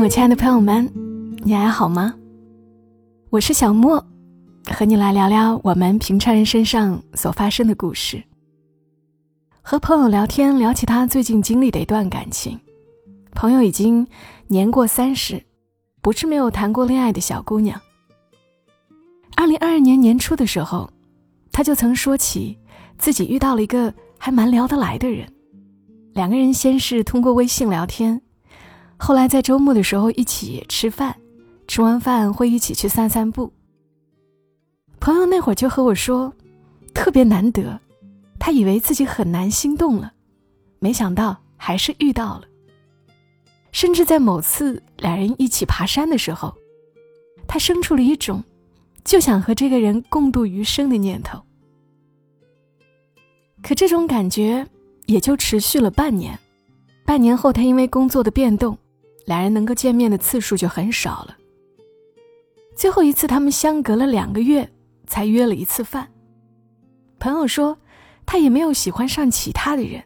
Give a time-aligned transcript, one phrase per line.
[0.00, 0.88] 我亲爱的朋友们，
[1.42, 2.14] 你还好吗？
[3.30, 4.02] 我是小莫，
[4.72, 8.22] 和你来聊聊我们平常人身上所发生的故事。
[9.60, 12.58] 和朋友聊天，聊起他最近经历的一段感情。
[13.32, 14.06] 朋友已经
[14.46, 15.44] 年过三十，
[16.00, 17.78] 不是没有谈过恋爱的小姑娘。
[19.36, 20.88] 二零二二年年初的时候，
[21.50, 22.56] 他就曾说起
[22.98, 25.28] 自己遇到了一个还蛮聊得来的人，
[26.14, 28.22] 两个人先是通过微信聊天。
[28.98, 31.16] 后来在周末的时候一起吃饭，
[31.66, 33.50] 吃完饭会一起去散散步。
[35.00, 36.32] 朋友那会儿就和我说，
[36.92, 37.80] 特别难得，
[38.38, 40.12] 他以为自己很难心动了，
[40.80, 42.42] 没想到还是遇到了。
[43.70, 46.52] 甚至在某次两人一起爬山的时候，
[47.46, 48.42] 他生出了一种
[49.04, 51.40] 就想和这个人共度余生的念头。
[53.62, 54.66] 可这种感觉
[55.06, 56.36] 也就持续了半年，
[57.06, 58.76] 半年后他因为工作的变动。
[59.28, 61.36] 两人能够见面的次数就很少了。
[62.74, 64.66] 最后一次，他们相隔了两个月
[65.06, 66.10] 才约了一次饭。
[67.18, 67.76] 朋友说，
[68.24, 70.02] 他也没有喜欢上其他的人，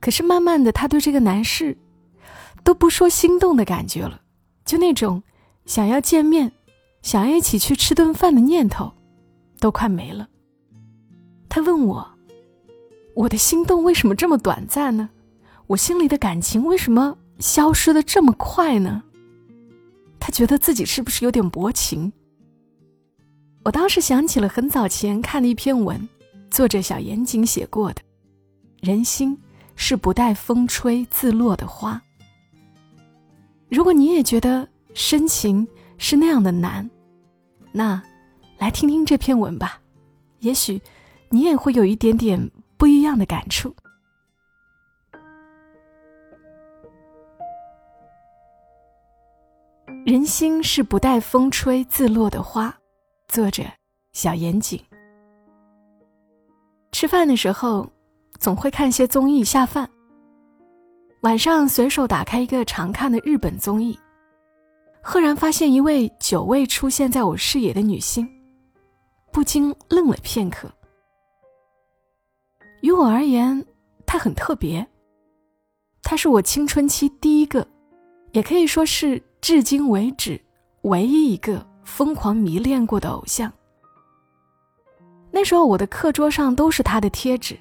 [0.00, 1.76] 可是慢慢的，他对这个男士
[2.64, 4.22] 都不说心动的感觉了，
[4.64, 5.22] 就那种
[5.66, 6.50] 想要见面、
[7.02, 8.90] 想要一起去吃顿饭的念头，
[9.58, 10.26] 都快没了。
[11.50, 12.10] 他问我，
[13.14, 15.10] 我的心动为什么这么短暂呢？
[15.66, 17.18] 我心里的感情为什么？
[17.40, 19.02] 消失的这么快呢？
[20.20, 22.12] 他觉得自己是不是有点薄情？
[23.64, 26.08] 我当时想起了很早前看的一篇文，
[26.50, 28.02] 作者小严谨写过的
[28.80, 29.36] ：“人心
[29.74, 32.00] 是不带风吹自落的花。”
[33.70, 36.88] 如果你也觉得深情是那样的难，
[37.72, 38.02] 那
[38.58, 39.80] 来听听这篇文吧，
[40.40, 40.80] 也许
[41.30, 43.74] 你也会有一点点不一样的感触。
[50.10, 52.76] 人心是不带风吹自落的花，
[53.28, 53.62] 作者
[54.12, 54.76] 小严谨。
[56.90, 57.88] 吃饭的时候，
[58.40, 59.88] 总会看些综艺下饭。
[61.20, 63.96] 晚上随手打开一个常看的日本综艺，
[65.00, 68.28] 赫然发现一位久未出现在我视野的女星，
[69.30, 70.68] 不禁愣了片刻。
[72.82, 73.64] 于我而言，
[74.04, 74.84] 她很特别。
[76.02, 77.64] 她是我青春期第一个，
[78.32, 79.22] 也可以说是。
[79.40, 80.40] 至今为止，
[80.82, 83.50] 唯一一个疯狂迷恋过的偶像。
[85.30, 87.58] 那时候，我的课桌上都是他的贴纸，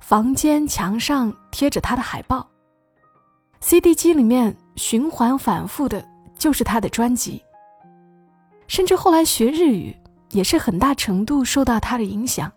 [0.00, 2.46] 房间墙上贴着他的海报
[3.60, 6.06] ，CD 机里面循环反复的
[6.36, 7.42] 就是他的专辑。
[8.66, 9.96] 甚至后来学日语，
[10.30, 12.52] 也是很大程度受到他的影响，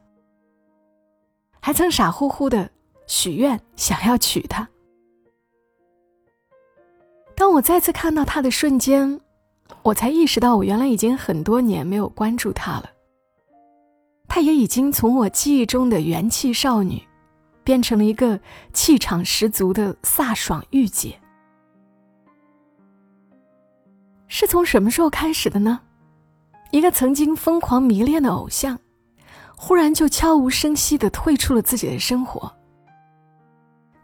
[1.60, 2.70] 还曾傻乎乎的
[3.08, 4.68] 许愿想要娶她。
[7.36, 9.20] 当我再次看到他的瞬间，
[9.82, 12.90] 我才意识到我原来已经很多年没有关注他了。
[14.28, 17.02] 他也已经从我记忆中的元气少女，
[17.64, 18.40] 变成了一个
[18.72, 21.20] 气场十足的飒爽御姐。
[24.28, 25.80] 是从什么时候开始的呢？
[26.72, 28.80] 一个曾经疯狂迷恋的偶像，
[29.56, 32.52] 忽然就悄无声息的退出了自己的生活，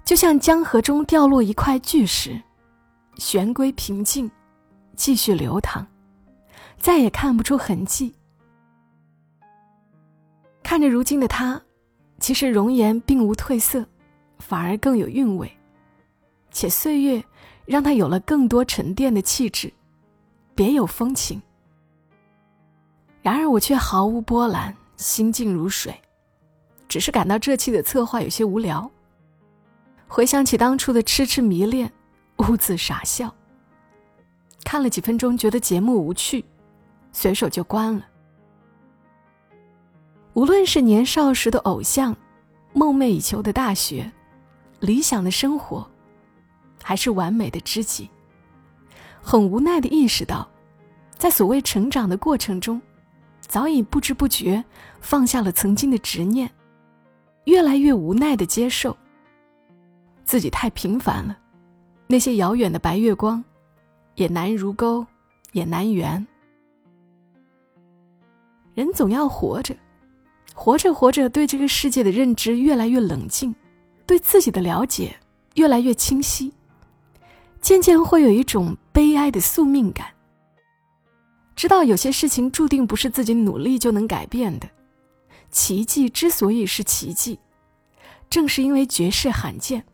[0.03, 2.39] 就像江河中掉落一块巨石。
[3.19, 4.31] 旋归平静，
[4.95, 5.85] 继续流淌，
[6.77, 8.15] 再也看不出痕迹。
[10.63, 11.61] 看着如今的他，
[12.19, 13.85] 其实容颜并无褪色，
[14.39, 15.51] 反而更有韵味，
[16.51, 17.21] 且岁月
[17.65, 19.71] 让他有了更多沉淀的气质，
[20.55, 21.41] 别有风情。
[23.21, 25.93] 然而我却毫无波澜，心静如水，
[26.87, 28.89] 只是感到这期的策划有些无聊。
[30.07, 31.91] 回想起当初的痴痴迷恋。
[32.39, 33.33] 兀自傻笑。
[34.65, 36.43] 看了几分钟，觉得节目无趣，
[37.11, 38.05] 随手就关了。
[40.33, 42.15] 无论是年少时的偶像，
[42.73, 44.11] 梦寐以求的大学，
[44.79, 45.89] 理想的生活，
[46.83, 48.09] 还是完美的知己，
[49.21, 50.47] 很无奈的意识到，
[51.17, 52.81] 在所谓成长的过程中，
[53.41, 54.63] 早已不知不觉
[55.01, 56.49] 放下了曾经的执念，
[57.45, 58.95] 越来越无奈的接受
[60.23, 61.37] 自己太平凡了。
[62.11, 63.43] 那些遥远的白月光，
[64.15, 65.05] 也难如钩，
[65.51, 66.25] 也难圆。
[68.73, 69.75] 人总要活着，
[70.55, 73.53] 活着活着，对这个世界的认知越来越冷静，
[74.07, 75.15] 对自己的了解
[75.53, 76.51] 越来越清晰，
[77.61, 80.07] 渐渐会有一种悲哀的宿命感。
[81.55, 84.67] 知道有些事情注定不是自己努力就能改变的，
[85.51, 87.37] 奇迹之所以是奇迹，
[88.31, 89.85] 正是因为绝世罕见。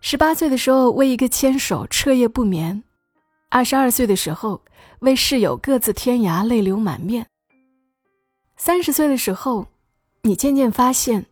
[0.00, 2.82] 十八岁的时候为一个牵手彻夜不眠，
[3.50, 4.62] 二十二岁的时候
[5.00, 7.26] 为室友各自天涯泪流满面。
[8.56, 9.66] 三十岁的时候，
[10.22, 11.26] 你渐渐发现，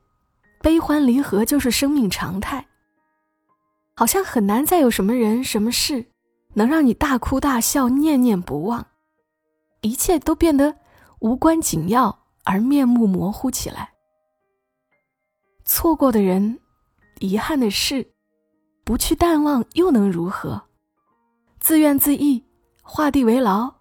[0.60, 2.66] 悲欢离合就是生命常态。
[3.96, 6.06] 好像很难再有什么人、什么事，
[6.54, 8.84] 能让你大哭大笑、念念不忘，
[9.82, 10.76] 一切都变得
[11.20, 13.92] 无关紧要而面目模糊起来。
[15.64, 16.58] 错过的人，
[17.20, 18.13] 遗憾的事，
[18.84, 20.62] 不去淡忘又能如何？
[21.58, 22.42] 自怨自艾，
[22.82, 23.76] 画地为牢，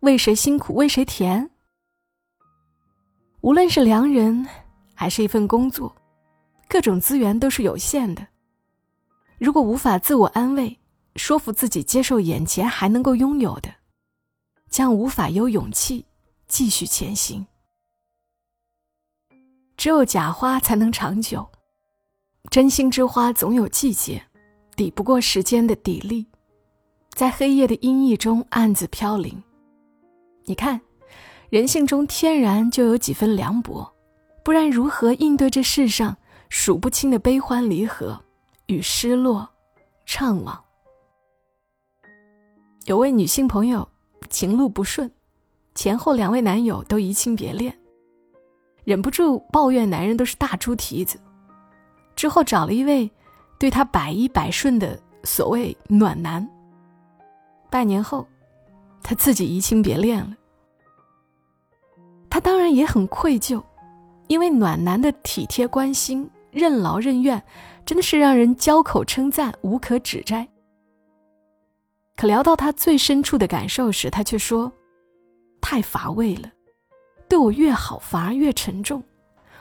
[0.00, 1.48] 为谁辛苦为谁甜？
[3.40, 4.48] 无论是良人，
[4.94, 5.94] 还是一份工作，
[6.68, 8.26] 各种资源都是有限的。
[9.38, 10.76] 如果无法自我安慰，
[11.14, 13.72] 说服自己接受眼前还能够拥有的，
[14.68, 16.04] 将无法有勇气
[16.48, 17.46] 继续前行。
[19.76, 21.48] 只有假花才能长久，
[22.50, 24.27] 真心之花总有季节，
[24.78, 26.24] 抵不过时间的砥砺，
[27.10, 29.42] 在黑夜的阴翳中暗自飘零。
[30.44, 30.80] 你看。
[31.50, 33.90] 人性中天然就有几分凉薄，
[34.44, 36.14] 不然如何应对这世上
[36.50, 38.20] 数不清的悲欢离合
[38.66, 39.48] 与失落、
[40.06, 40.58] 怅惘？
[42.84, 43.88] 有位女性朋友
[44.28, 45.10] 情路不顺，
[45.74, 47.74] 前后两位男友都移情别恋，
[48.84, 51.18] 忍不住抱怨男人都是大猪蹄子。
[52.14, 53.10] 之后找了一位
[53.58, 56.48] 对他百依百顺的所谓暖男。
[57.68, 58.26] 半年后，
[59.02, 60.34] 他自己移情别恋了。
[62.30, 63.62] 他当然也很愧疚，
[64.28, 67.42] 因为暖男的体贴关心、任劳任怨，
[67.84, 70.46] 真的是让人交口称赞、无可指摘。
[72.16, 74.72] 可聊到他最深处的感受时，他却说
[75.60, 76.50] ：“太乏味了，
[77.28, 79.02] 对我越好反而越沉重，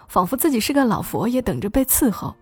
[0.08, 2.36] 仿佛自己是个老佛爷，等着被伺候。”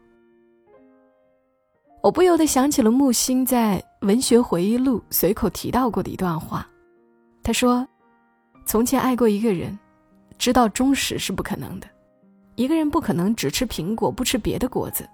[2.06, 6.70] 我不由得想起了木心在《文学回忆录》随口提到过的一段话，
[7.42, 7.88] 他说
[8.64, 9.76] ：“从前爱过一个人。”
[10.38, 11.90] 知道忠实是不可能的，
[12.54, 15.10] 一个人不可能只吃苹果不吃别的果子，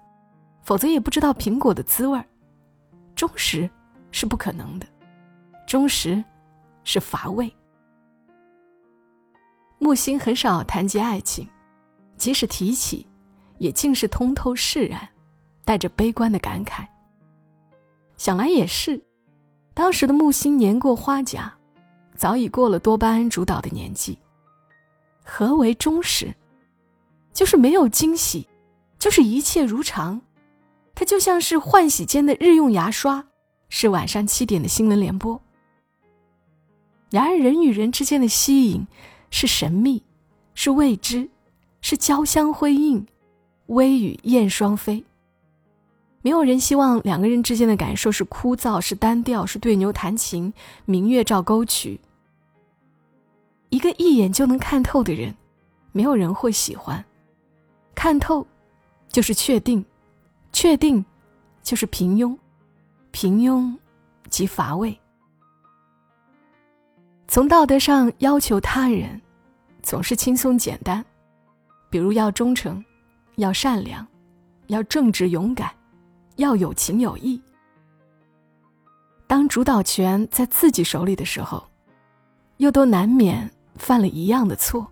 [0.64, 2.22] 否则也不知道苹果的滋味。
[3.16, 3.70] 忠实
[4.10, 4.86] 是不可能的，
[5.66, 6.22] 忠实
[6.84, 7.50] 是乏味。
[9.78, 11.48] 木心很少谈及爱情，
[12.18, 13.06] 即使提起，
[13.56, 15.08] 也尽是通透释然，
[15.64, 16.86] 带着悲观的感慨。
[18.16, 19.02] 想来也是，
[19.74, 21.52] 当时的木心年过花甲，
[22.14, 24.18] 早已过了多巴胺主导的年纪。
[25.24, 26.34] 何为忠实？
[27.32, 28.46] 就是没有惊喜，
[28.98, 30.20] 就是一切如常。
[30.94, 33.24] 它就像是换洗间的日用牙刷，
[33.70, 35.40] 是晚上七点的新闻联播。
[37.10, 38.86] 然而，人与人之间的吸引，
[39.30, 40.02] 是神秘，
[40.54, 41.28] 是未知，
[41.80, 43.06] 是交相辉映，
[43.66, 45.02] 微雨燕双飞。
[46.22, 50.52] 没有人希望两个人之间的感受是枯燥，是单调，是对牛弹琴，
[50.84, 52.00] 明月照沟渠。
[53.70, 55.34] 一个一眼就能看透的人，
[55.90, 57.04] 没有人会喜欢。
[57.94, 58.46] 看透，
[59.08, 59.82] 就是确定；
[60.52, 61.04] 确定，
[61.62, 62.36] 就是平庸；
[63.10, 63.76] 平庸，
[64.30, 64.96] 即乏味。
[67.26, 69.20] 从道德上要求他人，
[69.82, 71.04] 总是轻松简单，
[71.90, 72.84] 比如要忠诚，
[73.36, 74.06] 要善良，
[74.68, 75.72] 要正直勇敢，
[76.36, 77.40] 要有情有义。
[79.26, 81.64] 当主导权在自己手里的时候，
[82.58, 83.50] 又都难免。
[83.76, 84.86] 犯了一样的错。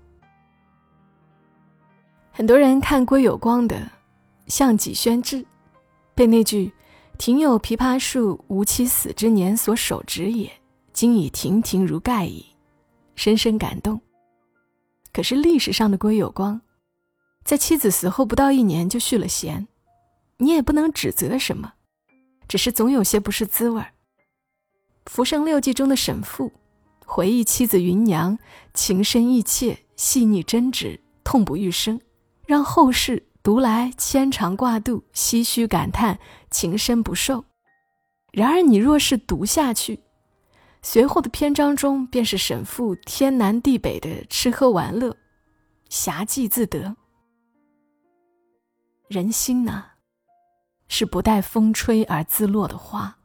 [2.33, 3.77] 很多人看归有光的
[4.47, 5.37] 《项脊轩志》，
[6.15, 6.73] 被那句
[7.19, 10.51] “庭有枇杷树，吾妻死之年所手植也，
[10.95, 12.47] 今已亭亭如盖矣”，
[13.15, 14.01] 深深感动。
[15.13, 16.59] 可是历史上的归有光，
[17.45, 19.69] 在妻子死后不到一年就续了弦，
[20.41, 21.75] 你也不能指责什么，
[22.49, 23.93] 只是总有些不是滋味儿。
[25.11, 26.53] 《浮生六记》中的沈复。
[27.13, 28.39] 回忆妻子芸娘
[28.73, 32.01] 情深意切、细腻真挚、痛不欲生，
[32.47, 36.21] 让后世读来牵肠挂肚、唏嘘感叹、
[36.53, 37.45] 情深不寿。
[38.33, 40.05] 然而，你若是读下去，
[40.83, 45.17] 随后的篇章中便是沈复天南地北的吃喝玩乐，
[45.89, 46.95] 侠妓自得。
[49.09, 49.90] 人心呐，
[50.91, 53.17] 是不待风吹而自落的花。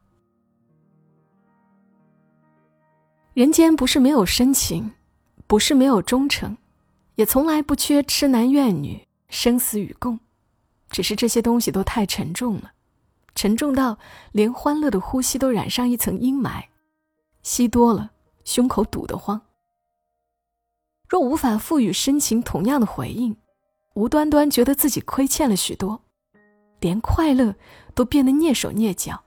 [3.34, 4.92] 人间不是没有深情，
[5.48, 6.56] 不是没有忠诚，
[7.16, 10.20] 也从来不缺痴男怨女、生死与共，
[10.88, 12.72] 只是这些东西都太沉重了，
[13.34, 13.98] 沉重到
[14.30, 16.66] 连欢乐的呼吸都染上一层阴霾，
[17.42, 18.12] 吸多了
[18.44, 19.42] 胸口堵得慌。
[21.08, 23.36] 若无法赋予深情同样的回应，
[23.94, 26.05] 无端端觉得自己亏欠了许多，
[26.80, 27.54] 连快乐
[27.94, 29.22] 都变得蹑手蹑脚。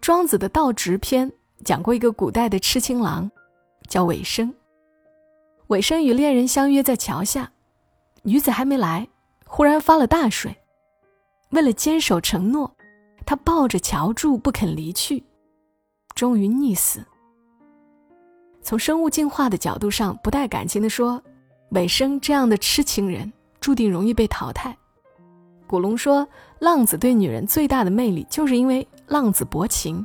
[0.00, 1.30] 庄子的《道直篇》
[1.64, 3.30] 讲过一个古代的痴情郎，
[3.88, 4.52] 叫尾生。
[5.68, 7.52] 尾生与恋人相约在桥下，
[8.22, 9.08] 女子还没来，
[9.46, 10.56] 忽然发了大水。
[11.50, 12.74] 为了坚守承诺，
[13.24, 15.22] 他抱着桥柱不肯离去，
[16.14, 17.04] 终于溺死。
[18.60, 21.22] 从生物进化的角度上，不带感情的说，
[21.70, 24.76] 尾生这样的痴情人注定容易被淘汰。
[25.72, 30.04] 古龙说，浪子对女人最大的魅力，就是因为浪子薄情。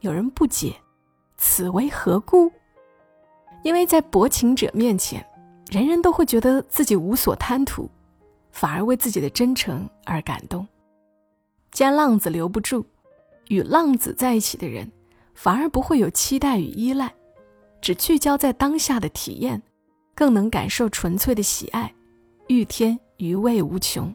[0.00, 0.74] 有人不解，
[1.36, 2.50] 此为何故？
[3.62, 5.24] 因为在薄情者面前，
[5.70, 7.88] 人人都会觉得自己无所贪图，
[8.50, 10.66] 反而为自己的真诚而感动。
[11.70, 12.84] 既然浪子留不住，
[13.46, 14.90] 与浪子在一起的人，
[15.32, 17.14] 反而不会有期待与依赖。
[17.80, 19.62] 只聚焦在当下的体验，
[20.12, 21.94] 更能感受纯粹的喜爱，
[22.48, 24.12] 欲天余味无穷。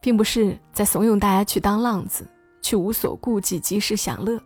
[0.00, 2.26] 并不是在怂恿大家去当浪子，
[2.62, 4.40] 去无所顾忌及时享乐，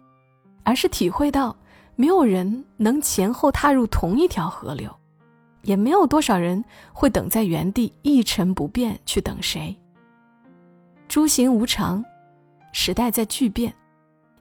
[0.63, 1.57] 而是体会到
[1.97, 4.91] 没有人能前后踏入同一条河流，
[5.63, 9.77] 也没有多少人会等在原地一成不变去等谁。
[11.09, 12.05] 诸行无常，
[12.73, 13.75] 时代在巨变。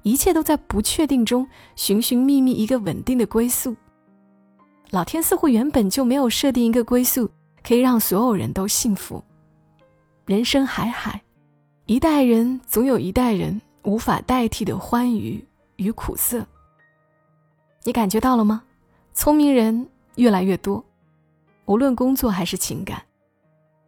[0.04, 3.76] 一切都在不确定中寻寻觅觅一个稳定的归宿。
[4.92, 7.30] 老天似乎原本就没有设定一个归宿
[7.62, 9.22] 可以让所有人都幸福。
[10.30, 11.20] 人生海海，
[11.88, 15.44] 一代人总有一代人无法代替的欢愉
[15.78, 16.46] 与苦涩。
[17.84, 18.62] 你感觉到了吗？
[19.12, 20.86] 聪明人越来越多，
[21.66, 23.04] 无论工作还是情感，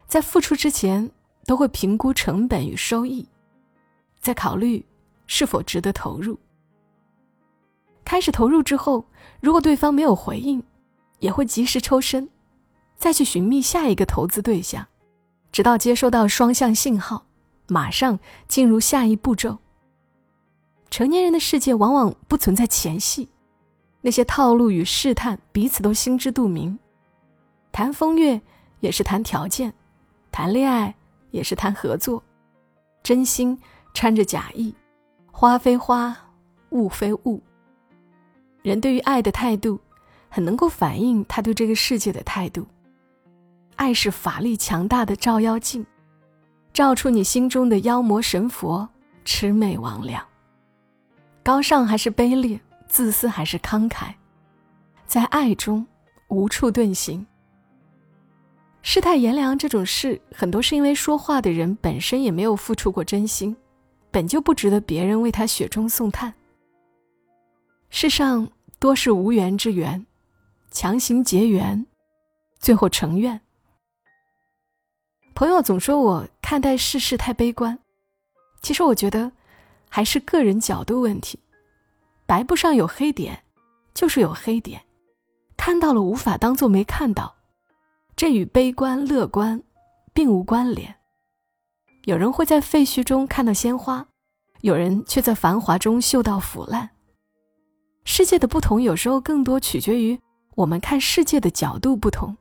[0.08, 1.08] 在付出之前
[1.46, 3.24] 都会评估成本与收益，
[4.18, 4.84] 在考虑。
[5.28, 6.36] 是否值得投入？
[8.04, 9.04] 开始投入之后，
[9.40, 10.60] 如果对方没有回应，
[11.20, 12.28] 也会及时抽身，
[12.96, 14.84] 再去寻觅下一个投资对象，
[15.52, 17.26] 直到接收到双向信号，
[17.68, 18.18] 马上
[18.48, 19.58] 进入下一步骤。
[20.90, 23.28] 成年人的世界往往不存在前戏，
[24.00, 26.78] 那些套路与试探，彼此都心知肚明。
[27.70, 28.40] 谈风月
[28.80, 29.72] 也是谈条件，
[30.30, 30.94] 谈恋爱
[31.30, 32.22] 也是谈合作，
[33.02, 33.58] 真心
[33.94, 34.74] 掺着假意。
[35.30, 36.16] 花非花，
[36.70, 37.42] 物非物。
[38.62, 39.80] 人对于爱的态度，
[40.28, 42.66] 很能够反映他对这个世界的态度。
[43.76, 45.84] 爱是法力强大的照妖镜，
[46.72, 48.88] 照出你心中的妖魔神佛、
[49.24, 50.20] 魑魅魍魉。
[51.42, 54.12] 高尚还是卑劣，自私还是慷慨，
[55.06, 55.86] 在爱中
[56.28, 57.26] 无处遁形。
[58.82, 63.56] 世态炎凉这种事，很多是因为说话的人本身也没有付出过真心。
[64.10, 66.34] 本就不值得别人为他雪中送炭。
[67.88, 68.46] 世上
[68.78, 70.04] 多是无缘之缘，
[70.70, 71.86] 强行结缘，
[72.58, 73.40] 最后成怨。
[75.34, 77.78] 朋友总说我看待世事太悲观，
[78.60, 79.32] 其实我觉得
[79.88, 81.38] 还是个人角度问题。
[82.26, 83.42] 白布上有黑点，
[83.94, 84.82] 就是有黑点，
[85.56, 87.34] 看到了无法当做没看到，
[88.14, 89.62] 这与悲观乐观
[90.12, 90.94] 并无关联。
[92.04, 94.06] 有人会在废墟中看到鲜花，
[94.60, 96.90] 有人却在繁华中嗅到腐烂。
[98.04, 100.20] 世界的不同，有时候更多取决于
[100.56, 102.36] 我们看世界的角度不同。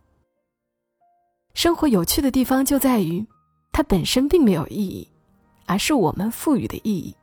[1.53, 3.25] 生活有趣的地方就在于，
[3.72, 5.08] 它本身并没有意义，
[5.65, 7.15] 而是我们赋予的意义。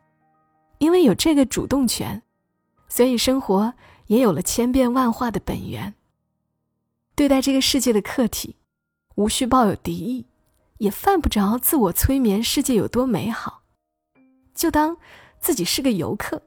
[0.78, 2.22] 因为有这个主动权，
[2.88, 3.72] 所以生活
[4.06, 5.94] 也有了千变万化的本源。
[7.14, 8.56] 对待这个世界的客体，
[9.16, 10.26] 无需抱有敌意。
[10.78, 13.62] 也犯不着自我催眠，世界有多美好，
[14.54, 14.96] 就当
[15.40, 16.40] 自己是个游客，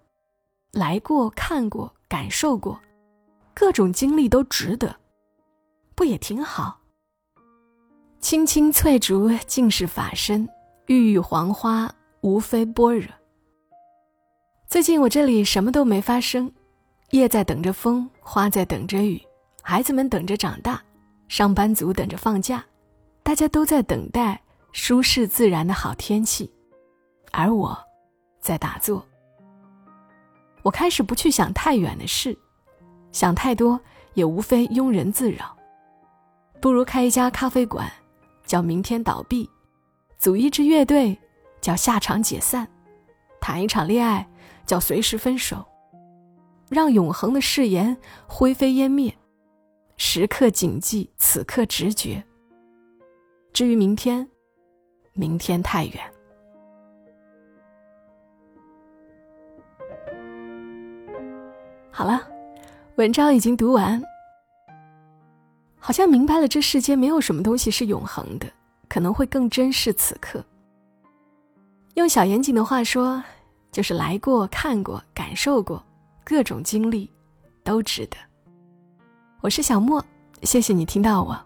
[0.72, 2.80] 来过、看过、感受过，
[3.54, 4.96] 各种经历都值得，
[5.96, 6.81] 不也挺好？
[8.22, 10.48] 青青翠竹尽是法身，
[10.86, 13.08] 郁郁黄花无非般若。
[14.68, 16.50] 最近我这里什么都没发生，
[17.10, 19.20] 叶在等着风，花在等着雨，
[19.63, 20.80] 孩子们等着长大，
[21.28, 22.63] 上班族等着放假。
[23.24, 24.40] 大家都在等待
[24.72, 26.50] 舒适自然的好天气，
[27.32, 27.78] 而我，
[28.40, 29.04] 在打坐。
[30.62, 32.38] 我开始不去想太远的事，
[33.12, 33.80] 想太多
[34.13, 35.58] 也无非庸人自扰。
[36.62, 37.92] 不如开一家咖啡馆，
[38.45, 39.50] 叫明天倒闭；
[40.17, 41.17] 组一支乐队，
[41.62, 42.65] 叫下场解散；
[43.39, 44.27] 谈一场恋爱，
[44.65, 45.65] 叫随时分手。
[46.69, 49.13] 让永恒的誓言灰飞烟灭，
[49.98, 52.24] 时刻谨记此刻直觉。
[53.51, 54.25] 至于明天，
[55.12, 55.95] 明天太远。
[61.91, 62.25] 好了，
[62.95, 64.01] 文章已经读完，
[65.84, 68.48] 好像明白了这世间没有什么东西是永恒的，
[68.88, 70.46] 可能会更珍视此刻。
[71.96, 73.22] 用小严谨的话说，
[73.72, 75.84] 就是来过、看过、感受过，
[76.24, 77.12] 各种经历，
[77.64, 78.18] 都值得。
[79.42, 80.06] 我是小莫，
[80.44, 81.38] 谢谢你听到我，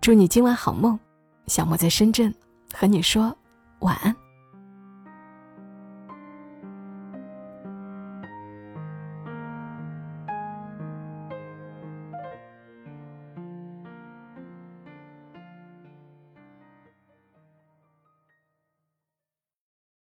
[0.00, 0.98] 祝你今晚好梦。
[1.46, 2.34] 小莫在深圳，
[2.74, 3.34] 和你说
[3.78, 4.14] 晚安。